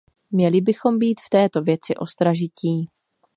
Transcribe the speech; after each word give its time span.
Měli 0.31 0.61
bychom 0.61 0.99
být 0.99 1.19
v 1.19 1.29
této 1.29 1.61
věci 1.61 1.95
ostražití. 1.95 2.89